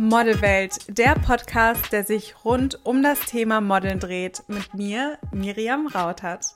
[0.00, 6.54] Modelwelt, der Podcast, der sich rund um das Thema Modeln dreht, mit mir, Miriam Rautert.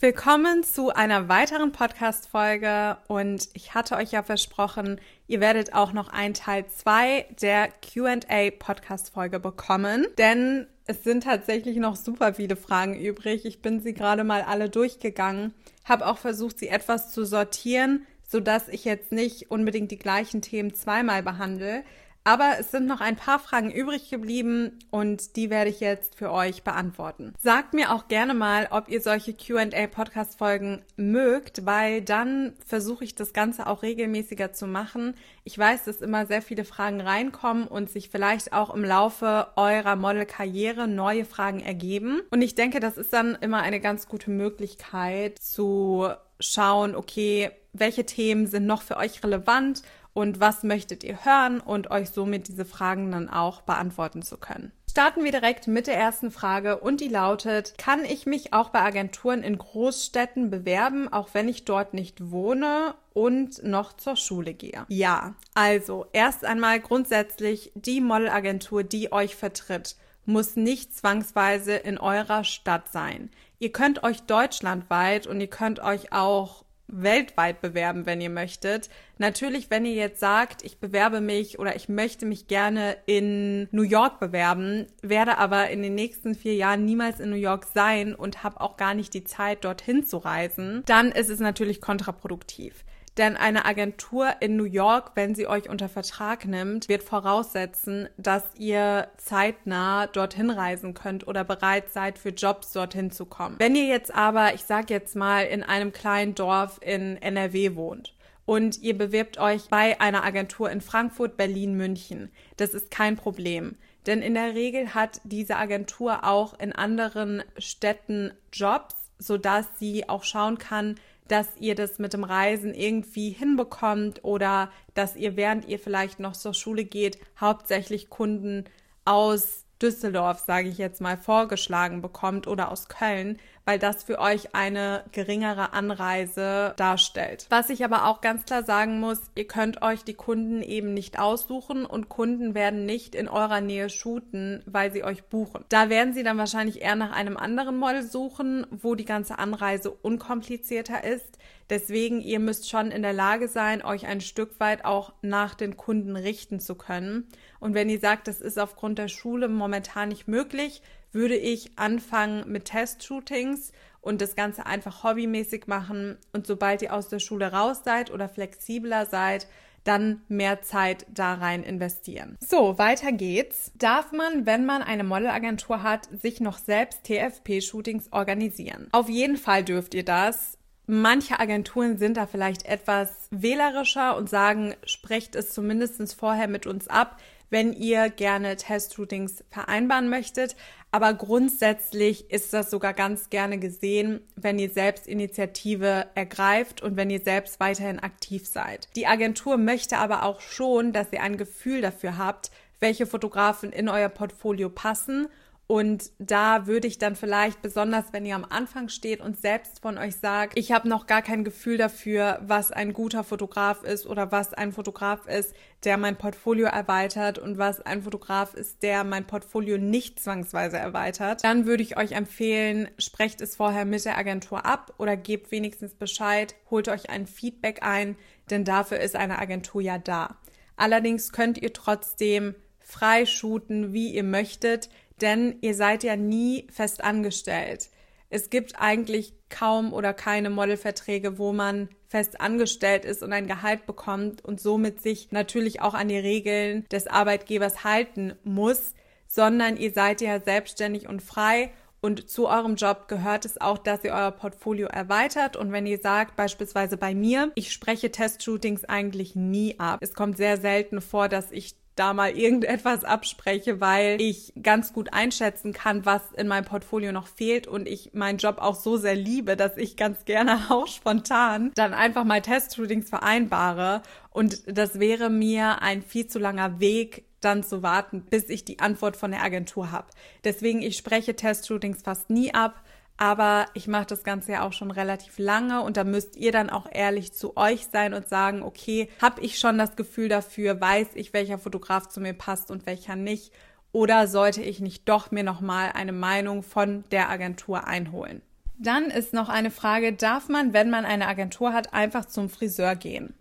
[0.00, 6.08] Willkommen zu einer weiteren Podcast-Folge und ich hatte euch ja versprochen, ihr werdet auch noch
[6.08, 13.44] ein Teil 2 der QA-Podcast-Folge bekommen, denn es sind tatsächlich noch super viele Fragen übrig.
[13.44, 15.54] Ich bin sie gerade mal alle durchgegangen,
[15.84, 20.72] habe auch versucht, sie etwas zu sortieren, sodass ich jetzt nicht unbedingt die gleichen Themen
[20.72, 21.82] zweimal behandle.
[22.22, 26.30] Aber es sind noch ein paar Fragen übrig geblieben und die werde ich jetzt für
[26.30, 27.32] euch beantworten.
[27.38, 33.32] Sagt mir auch gerne mal, ob ihr solche QA-Podcast-Folgen mögt, weil dann versuche ich das
[33.32, 35.14] Ganze auch regelmäßiger zu machen.
[35.44, 39.96] Ich weiß, dass immer sehr viele Fragen reinkommen und sich vielleicht auch im Laufe eurer
[39.96, 42.20] Modelkarriere neue Fragen ergeben.
[42.30, 48.06] Und ich denke, das ist dann immer eine ganz gute Möglichkeit zu schauen, okay, welche
[48.06, 49.82] Themen sind noch für euch relevant
[50.12, 54.72] und was möchtet ihr hören und euch somit diese Fragen dann auch beantworten zu können.
[54.90, 58.80] Starten wir direkt mit der ersten Frage und die lautet, kann ich mich auch bei
[58.80, 64.86] Agenturen in Großstädten bewerben, auch wenn ich dort nicht wohne und noch zur Schule gehe?
[64.88, 69.94] Ja, also erst einmal grundsätzlich die Modelagentur, die euch vertritt,
[70.26, 73.30] muss nicht zwangsweise in eurer Stadt sein.
[73.60, 78.90] Ihr könnt euch deutschlandweit und ihr könnt euch auch weltweit bewerben, wenn ihr möchtet.
[79.18, 83.82] Natürlich, wenn ihr jetzt sagt, ich bewerbe mich oder ich möchte mich gerne in New
[83.82, 88.42] York bewerben, werde aber in den nächsten vier Jahren niemals in New York sein und
[88.42, 92.84] habe auch gar nicht die Zeit, dorthin zu reisen, dann ist es natürlich kontraproduktiv.
[93.16, 98.44] Denn eine Agentur in New York, wenn sie euch unter Vertrag nimmt, wird voraussetzen, dass
[98.56, 103.56] ihr zeitnah dorthin reisen könnt oder bereit seid, für Jobs dorthin zu kommen.
[103.58, 108.14] Wenn ihr jetzt aber, ich sag jetzt mal, in einem kleinen Dorf in NRW wohnt,
[108.46, 112.32] und ihr bewirbt euch bei einer Agentur in Frankfurt, Berlin, München.
[112.56, 113.76] Das ist kein Problem.
[114.06, 120.24] Denn in der Regel hat diese Agentur auch in anderen Städten Jobs, sodass sie auch
[120.24, 120.96] schauen kann,
[121.30, 126.32] dass ihr das mit dem Reisen irgendwie hinbekommt oder dass ihr, während ihr vielleicht noch
[126.32, 128.64] zur Schule geht, hauptsächlich Kunden
[129.04, 133.38] aus Düsseldorf, sage ich jetzt mal, vorgeschlagen bekommt oder aus Köln,
[133.70, 137.46] weil das für euch eine geringere Anreise darstellt.
[137.50, 141.20] Was ich aber auch ganz klar sagen muss, ihr könnt euch die Kunden eben nicht
[141.20, 145.64] aussuchen und Kunden werden nicht in eurer Nähe shooten, weil sie euch buchen.
[145.68, 149.92] Da werden sie dann wahrscheinlich eher nach einem anderen Model suchen, wo die ganze Anreise
[149.92, 151.38] unkomplizierter ist.
[151.70, 155.76] Deswegen, ihr müsst schon in der Lage sein, euch ein Stück weit auch nach den
[155.76, 157.28] Kunden richten zu können.
[157.60, 160.82] Und wenn ihr sagt, das ist aufgrund der Schule momentan nicht möglich,
[161.12, 166.18] würde ich anfangen mit Testshootings und das Ganze einfach hobbymäßig machen.
[166.32, 169.46] Und sobald ihr aus der Schule raus seid oder flexibler seid,
[169.84, 172.36] dann mehr Zeit da rein investieren.
[172.40, 173.72] So, weiter geht's.
[173.76, 178.88] Darf man, wenn man eine Modelagentur hat, sich noch selbst TFP-Shootings organisieren?
[178.92, 180.58] Auf jeden Fall dürft ihr das.
[180.86, 186.88] Manche Agenturen sind da vielleicht etwas wählerischer und sagen, sprecht es zumindest vorher mit uns
[186.88, 187.16] ab,
[187.50, 190.56] wenn ihr gerne Testroutings vereinbaren möchtet.
[190.92, 197.10] Aber grundsätzlich ist das sogar ganz gerne gesehen, wenn ihr selbst Initiative ergreift und wenn
[197.10, 198.88] ihr selbst weiterhin aktiv seid.
[198.96, 202.50] Die Agentur möchte aber auch schon, dass ihr ein Gefühl dafür habt,
[202.80, 205.28] welche Fotografen in euer Portfolio passen
[205.70, 209.98] und da würde ich dann vielleicht, besonders wenn ihr am Anfang steht und selbst von
[209.98, 214.32] euch sagt, ich habe noch gar kein Gefühl dafür, was ein guter Fotograf ist oder
[214.32, 215.54] was ein Fotograf ist,
[215.84, 221.44] der mein Portfolio erweitert und was ein Fotograf ist, der mein Portfolio nicht zwangsweise erweitert,
[221.44, 225.94] dann würde ich euch empfehlen, sprecht es vorher mit der Agentur ab oder gebt wenigstens
[225.94, 228.16] Bescheid, holt euch ein Feedback ein,
[228.50, 230.36] denn dafür ist eine Agentur ja da.
[230.76, 234.88] Allerdings könnt ihr trotzdem frei shooten, wie ihr möchtet
[235.22, 237.88] denn ihr seid ja nie fest angestellt.
[238.28, 243.86] Es gibt eigentlich kaum oder keine Modelverträge, wo man fest angestellt ist und ein Gehalt
[243.86, 248.94] bekommt und somit sich natürlich auch an die Regeln des Arbeitgebers halten muss,
[249.26, 251.70] sondern ihr seid ja selbstständig und frei
[252.02, 255.56] und zu eurem Job gehört es auch, dass ihr euer Portfolio erweitert.
[255.56, 259.98] Und wenn ihr sagt, beispielsweise bei mir, ich spreche Testshootings eigentlich nie ab.
[260.00, 265.12] Es kommt sehr selten vor, dass ich da mal irgendetwas abspreche, weil ich ganz gut
[265.12, 269.14] einschätzen kann, was in meinem Portfolio noch fehlt und ich meinen Job auch so sehr
[269.14, 274.00] liebe, dass ich ganz gerne auch spontan dann einfach mal Testshootings vereinbare
[274.30, 278.78] und das wäre mir ein viel zu langer Weg, dann zu warten, bis ich die
[278.80, 280.08] Antwort von der Agentur habe.
[280.44, 282.82] Deswegen, ich spreche Testshootings fast nie ab,
[283.20, 286.70] aber ich mache das Ganze ja auch schon relativ lange und da müsst ihr dann
[286.70, 291.08] auch ehrlich zu euch sein und sagen, okay, habe ich schon das Gefühl dafür, weiß
[291.14, 293.52] ich, welcher Fotograf zu mir passt und welcher nicht
[293.92, 298.40] oder sollte ich nicht doch mir nochmal eine Meinung von der Agentur einholen?
[298.78, 302.96] Dann ist noch eine Frage, darf man, wenn man eine Agentur hat, einfach zum Friseur
[302.96, 303.34] gehen?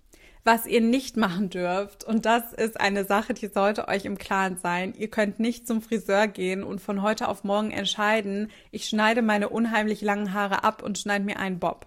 [0.52, 4.58] Was ihr nicht machen dürft, und das ist eine Sache, die sollte euch im Klaren
[4.58, 9.22] sein, ihr könnt nicht zum Friseur gehen und von heute auf morgen entscheiden, ich schneide
[9.22, 11.86] meine unheimlich langen Haare ab und schneide mir einen Bob.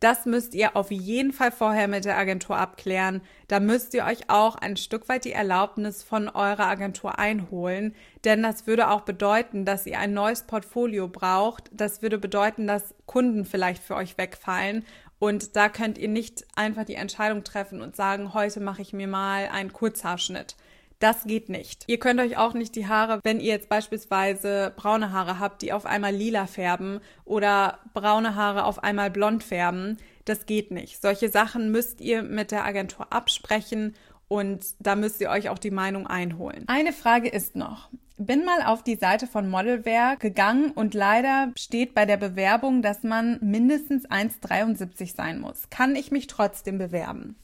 [0.00, 3.22] Das müsst ihr auf jeden Fall vorher mit der Agentur abklären.
[3.48, 8.42] Da müsst ihr euch auch ein Stück weit die Erlaubnis von eurer Agentur einholen, denn
[8.42, 11.70] das würde auch bedeuten, dass ihr ein neues Portfolio braucht.
[11.72, 14.84] Das würde bedeuten, dass Kunden vielleicht für euch wegfallen
[15.24, 19.08] und da könnt ihr nicht einfach die Entscheidung treffen und sagen, heute mache ich mir
[19.08, 20.54] mal einen Kurzhaarschnitt.
[20.98, 21.84] Das geht nicht.
[21.86, 25.72] Ihr könnt euch auch nicht die Haare, wenn ihr jetzt beispielsweise braune Haare habt, die
[25.72, 31.00] auf einmal lila färben oder braune Haare auf einmal blond färben, das geht nicht.
[31.00, 33.94] Solche Sachen müsst ihr mit der Agentur absprechen
[34.28, 36.64] und da müsst ihr euch auch die Meinung einholen.
[36.66, 37.88] Eine Frage ist noch.
[38.16, 43.02] Bin mal auf die Seite von Modelwerk gegangen und leider steht bei der Bewerbung, dass
[43.02, 45.68] man mindestens 1,73 sein muss.
[45.68, 47.34] Kann ich mich trotzdem bewerben?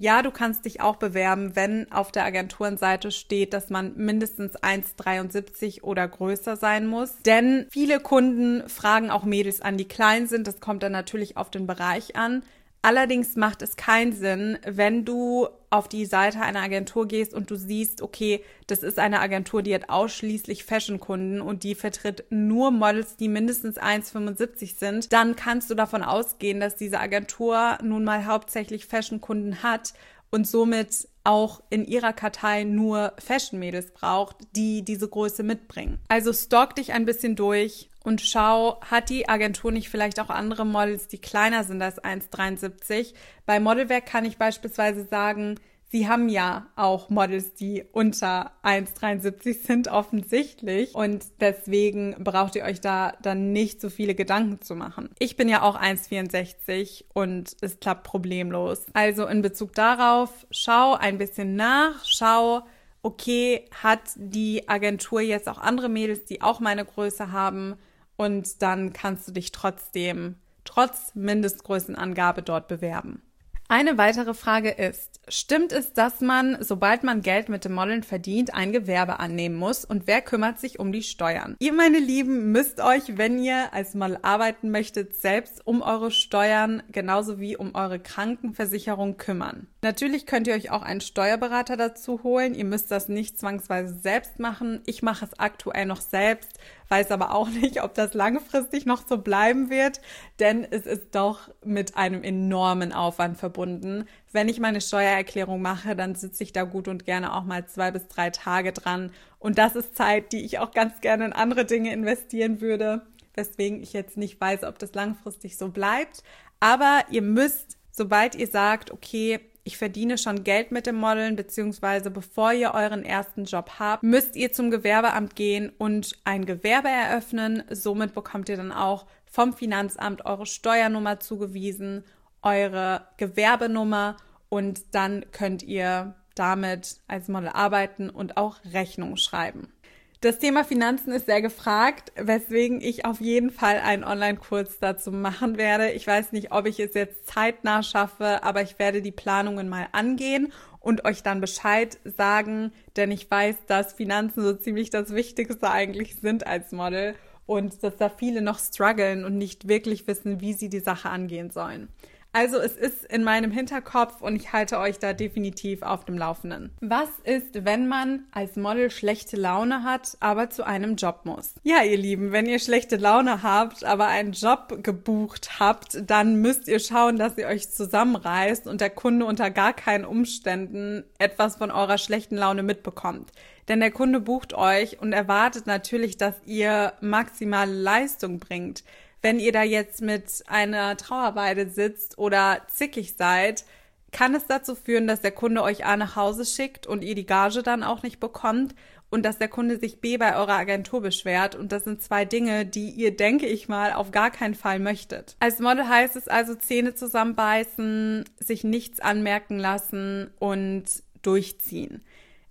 [0.00, 5.82] Ja, du kannst dich auch bewerben, wenn auf der Agenturenseite steht, dass man mindestens 1,73
[5.82, 7.16] oder größer sein muss.
[7.24, 10.46] Denn viele Kunden fragen auch Mädels an, die klein sind.
[10.46, 12.42] Das kommt dann natürlich auf den Bereich an.
[12.80, 17.56] Allerdings macht es keinen Sinn, wenn du auf die Seite einer Agentur gehst und du
[17.56, 23.16] siehst, okay, das ist eine Agentur, die hat ausschließlich Fashion-Kunden und die vertritt nur Models,
[23.16, 28.86] die mindestens 1,75 sind, dann kannst du davon ausgehen, dass diese Agentur nun mal hauptsächlich
[28.86, 29.92] Fashion-Kunden hat
[30.30, 35.98] und somit auch in ihrer Kartei nur Fashion-Mädels braucht, die diese Größe mitbringen.
[36.08, 40.64] Also stock dich ein bisschen durch und schau, hat die Agentur nicht vielleicht auch andere
[40.64, 43.12] Models, die kleiner sind als 1,73?
[43.44, 45.56] Bei Modelwerk kann ich beispielsweise sagen,
[45.90, 50.94] Sie haben ja auch Models, die unter 1,73 sind, offensichtlich.
[50.94, 55.08] Und deswegen braucht ihr euch da dann nicht so viele Gedanken zu machen.
[55.18, 58.84] Ich bin ja auch 1,64 und es klappt problemlos.
[58.92, 62.62] Also in Bezug darauf, schau ein bisschen nach, schau,
[63.00, 67.76] okay, hat die Agentur jetzt auch andere Mädels, die auch meine Größe haben?
[68.16, 73.22] Und dann kannst du dich trotzdem, trotz Mindestgrößenangabe dort bewerben.
[73.68, 78.54] Eine weitere Frage ist, stimmt es, dass man, sobald man Geld mit dem Modeln verdient,
[78.54, 81.56] ein Gewerbe annehmen muss und wer kümmert sich um die Steuern?
[81.58, 86.82] Ihr, meine Lieben, müsst euch, wenn ihr als Model arbeiten möchtet, selbst um eure Steuern
[86.90, 89.66] genauso wie um eure Krankenversicherung kümmern.
[89.80, 92.54] Natürlich könnt ihr euch auch einen Steuerberater dazu holen.
[92.54, 94.80] Ihr müsst das nicht zwangsweise selbst machen.
[94.86, 96.58] Ich mache es aktuell noch selbst,
[96.88, 100.00] weiß aber auch nicht, ob das langfristig noch so bleiben wird,
[100.40, 104.06] denn es ist doch mit einem enormen Aufwand verbunden.
[104.32, 104.80] Wenn ich meine
[105.18, 108.72] Steuererklärung mache, dann sitze ich da gut und gerne auch mal zwei bis drei Tage
[108.72, 109.10] dran.
[109.38, 113.02] Und das ist Zeit, die ich auch ganz gerne in andere Dinge investieren würde,
[113.34, 116.22] weswegen ich jetzt nicht weiß, ob das langfristig so bleibt.
[116.60, 122.10] Aber ihr müsst, sobald ihr sagt, okay, ich verdiene schon Geld mit dem Modeln, beziehungsweise
[122.10, 127.64] bevor ihr euren ersten Job habt, müsst ihr zum Gewerbeamt gehen und ein Gewerbe eröffnen.
[127.70, 132.04] Somit bekommt ihr dann auch vom Finanzamt eure Steuernummer zugewiesen,
[132.40, 134.16] eure Gewerbenummer
[134.48, 139.72] und dann könnt ihr damit als Model arbeiten und auch Rechnung schreiben.
[140.20, 145.56] Das Thema Finanzen ist sehr gefragt, weswegen ich auf jeden Fall einen Online-Kurs dazu machen
[145.58, 145.92] werde.
[145.92, 149.86] Ich weiß nicht, ob ich es jetzt zeitnah schaffe, aber ich werde die Planungen mal
[149.92, 155.70] angehen und euch dann Bescheid sagen, denn ich weiß, dass Finanzen so ziemlich das Wichtigste
[155.70, 157.14] eigentlich sind als Model
[157.46, 161.50] und dass da viele noch strugglen und nicht wirklich wissen, wie sie die Sache angehen
[161.50, 161.88] sollen.
[162.32, 166.70] Also es ist in meinem Hinterkopf und ich halte euch da definitiv auf dem Laufenden.
[166.80, 171.54] Was ist, wenn man als Model schlechte Laune hat, aber zu einem Job muss?
[171.62, 176.68] Ja, ihr Lieben, wenn ihr schlechte Laune habt, aber einen Job gebucht habt, dann müsst
[176.68, 181.70] ihr schauen, dass ihr euch zusammenreißt und der Kunde unter gar keinen Umständen etwas von
[181.70, 183.32] eurer schlechten Laune mitbekommt.
[183.68, 188.82] Denn der Kunde bucht euch und erwartet natürlich, dass ihr maximale Leistung bringt
[189.22, 193.64] wenn ihr da jetzt mit einer Trauerweide sitzt oder zickig seid,
[194.12, 197.26] kann es dazu führen, dass der Kunde euch A nach Hause schickt und ihr die
[197.26, 198.74] Gage dann auch nicht bekommt
[199.10, 201.54] und dass der Kunde sich B bei eurer Agentur beschwert.
[201.54, 205.36] Und das sind zwei Dinge, die ihr, denke ich mal, auf gar keinen Fall möchtet.
[205.40, 210.84] Als Model heißt es also Zähne zusammenbeißen, sich nichts anmerken lassen und
[211.22, 212.02] durchziehen.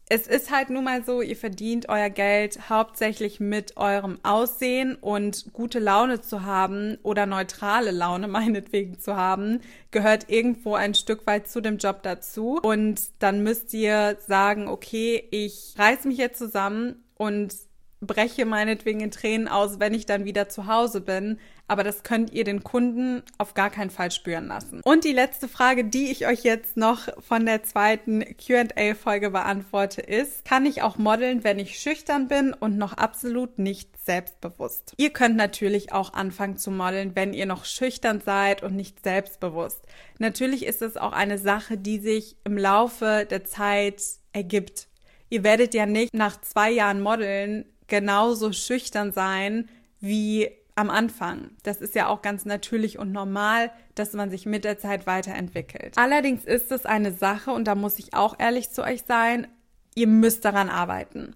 [0.09, 5.51] Es ist halt nun mal so, ihr verdient euer Geld hauptsächlich mit eurem Aussehen und
[5.51, 9.59] gute Laune zu haben oder neutrale Laune meinetwegen zu haben,
[9.91, 12.59] gehört irgendwo ein Stück weit zu dem Job dazu.
[12.61, 17.53] Und dann müsst ihr sagen, okay, ich reiß mich jetzt zusammen und
[17.99, 21.39] breche meinetwegen in Tränen aus, wenn ich dann wieder zu Hause bin.
[21.67, 24.81] Aber das könnt ihr den Kunden auf gar keinen Fall spüren lassen.
[24.83, 30.45] Und die letzte Frage, die ich euch jetzt noch von der zweiten QA-Folge beantworte, ist,
[30.45, 34.93] kann ich auch modeln, wenn ich schüchtern bin und noch absolut nicht selbstbewusst?
[34.97, 39.85] Ihr könnt natürlich auch anfangen zu modeln, wenn ihr noch schüchtern seid und nicht selbstbewusst.
[40.19, 44.87] Natürlich ist es auch eine Sache, die sich im Laufe der Zeit ergibt.
[45.29, 49.69] Ihr werdet ja nicht nach zwei Jahren Modeln genauso schüchtern sein
[49.99, 51.49] wie am Anfang.
[51.63, 55.97] Das ist ja auch ganz natürlich und normal, dass man sich mit der Zeit weiterentwickelt.
[55.97, 59.47] Allerdings ist es eine Sache, und da muss ich auch ehrlich zu euch sein,
[59.95, 61.35] ihr müsst daran arbeiten.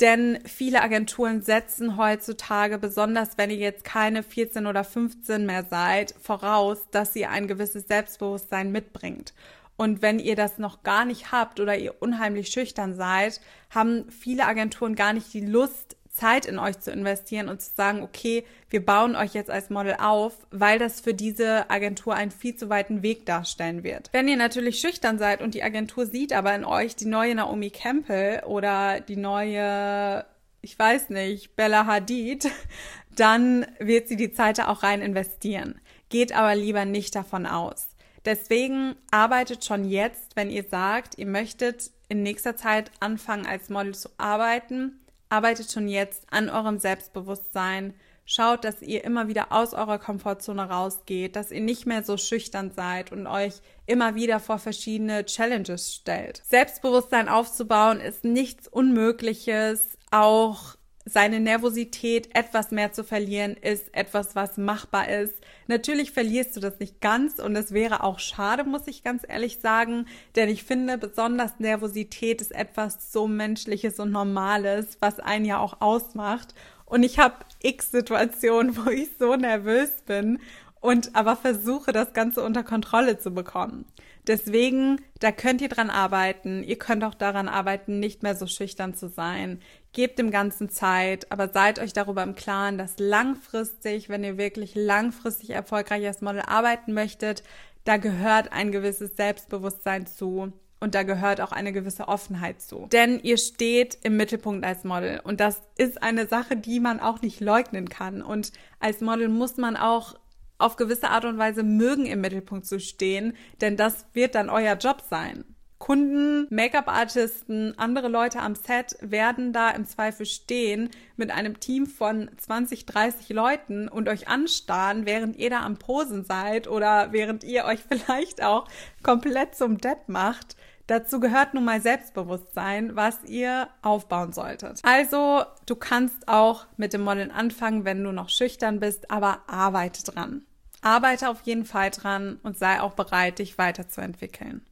[0.00, 6.14] Denn viele Agenturen setzen heutzutage, besonders wenn ihr jetzt keine 14 oder 15 mehr seid,
[6.20, 9.32] voraus, dass ihr ein gewisses Selbstbewusstsein mitbringt.
[9.76, 14.46] Und wenn ihr das noch gar nicht habt oder ihr unheimlich schüchtern seid, haben viele
[14.46, 18.84] Agenturen gar nicht die Lust, Zeit in euch zu investieren und zu sagen, okay, wir
[18.84, 23.02] bauen euch jetzt als Model auf, weil das für diese Agentur einen viel zu weiten
[23.02, 24.10] Weg darstellen wird.
[24.12, 27.70] Wenn ihr natürlich schüchtern seid und die Agentur sieht aber in euch die neue Naomi
[27.70, 30.24] Campbell oder die neue,
[30.60, 32.48] ich weiß nicht, Bella Hadid,
[33.16, 35.80] dann wird sie die Zeit da auch rein investieren.
[36.10, 37.88] Geht aber lieber nicht davon aus.
[38.26, 43.94] Deswegen arbeitet schon jetzt, wenn ihr sagt, ihr möchtet in nächster Zeit anfangen als Model
[43.94, 45.00] zu arbeiten,
[45.32, 47.94] arbeitet schon jetzt an eurem Selbstbewusstsein.
[48.24, 52.70] Schaut, dass ihr immer wieder aus eurer Komfortzone rausgeht, dass ihr nicht mehr so schüchtern
[52.70, 53.54] seid und euch
[53.86, 56.42] immer wieder vor verschiedene Challenges stellt.
[56.44, 59.98] Selbstbewusstsein aufzubauen ist nichts Unmögliches.
[60.10, 65.34] Auch seine Nervosität etwas mehr zu verlieren, ist etwas, was machbar ist.
[65.66, 69.60] Natürlich verlierst du das nicht ganz und es wäre auch schade, muss ich ganz ehrlich
[69.60, 70.06] sagen,
[70.36, 75.80] denn ich finde, besonders Nervosität ist etwas so Menschliches und Normales, was einen ja auch
[75.80, 76.54] ausmacht.
[76.84, 80.38] Und ich habe x Situationen, wo ich so nervös bin
[80.80, 83.86] und aber versuche, das Ganze unter Kontrolle zu bekommen.
[84.26, 86.62] Deswegen, da könnt ihr dran arbeiten.
[86.62, 89.60] Ihr könnt auch daran arbeiten, nicht mehr so schüchtern zu sein.
[89.92, 94.74] Gebt dem Ganzen Zeit, aber seid euch darüber im Klaren, dass langfristig, wenn ihr wirklich
[94.74, 97.42] langfristig erfolgreich als Model arbeiten möchtet,
[97.84, 100.52] da gehört ein gewisses Selbstbewusstsein zu.
[100.80, 102.88] Und da gehört auch eine gewisse Offenheit zu.
[102.90, 105.20] Denn ihr steht im Mittelpunkt als Model.
[105.22, 108.20] Und das ist eine Sache, die man auch nicht leugnen kann.
[108.20, 110.16] Und als Model muss man auch
[110.58, 114.74] auf gewisse Art und Weise mögen, im Mittelpunkt zu stehen, denn das wird dann euer
[114.74, 115.44] Job sein.
[115.82, 122.30] Kunden, Make-up-Artisten, andere Leute am Set werden da im Zweifel stehen mit einem Team von
[122.36, 127.64] 20, 30 Leuten und euch anstarren, während ihr da am Posen seid oder während ihr
[127.64, 128.68] euch vielleicht auch
[129.02, 130.54] komplett zum Depp macht.
[130.86, 134.78] Dazu gehört nun mal Selbstbewusstsein, was ihr aufbauen solltet.
[134.84, 140.04] Also, du kannst auch mit dem Modeln anfangen, wenn du noch schüchtern bist, aber arbeite
[140.04, 140.42] dran.
[140.80, 144.64] Arbeite auf jeden Fall dran und sei auch bereit, dich weiterzuentwickeln.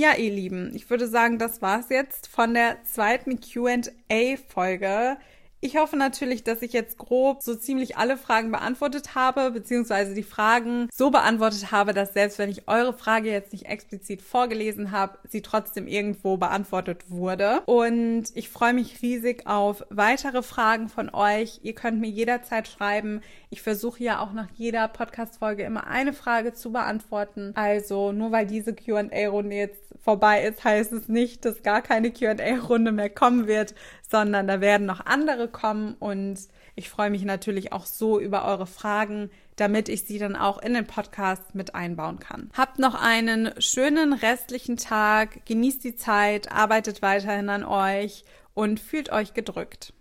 [0.00, 5.16] Ja, ihr Lieben, ich würde sagen, das war's jetzt von der zweiten QA-Folge.
[5.60, 10.22] Ich hoffe natürlich, dass ich jetzt grob so ziemlich alle Fragen beantwortet habe, beziehungsweise die
[10.22, 15.18] Fragen so beantwortet habe, dass selbst wenn ich eure Frage jetzt nicht explizit vorgelesen habe,
[15.28, 17.62] sie trotzdem irgendwo beantwortet wurde.
[17.66, 21.58] Und ich freue mich riesig auf weitere Fragen von euch.
[21.64, 23.20] Ihr könnt mir jederzeit schreiben.
[23.50, 27.50] Ich versuche ja auch nach jeder Podcast-Folge immer eine Frage zu beantworten.
[27.56, 32.92] Also nur weil diese QA-Runde jetzt vorbei ist, heißt es nicht, dass gar keine QA-Runde
[32.92, 33.74] mehr kommen wird,
[34.10, 36.38] sondern da werden noch andere kommen und
[36.74, 40.74] ich freue mich natürlich auch so über eure Fragen, damit ich sie dann auch in
[40.74, 42.50] den Podcast mit einbauen kann.
[42.56, 48.24] Habt noch einen schönen restlichen Tag, genießt die Zeit, arbeitet weiterhin an euch
[48.54, 49.92] und fühlt euch gedrückt.